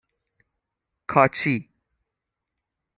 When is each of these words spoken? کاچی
کاچی 1.11 1.55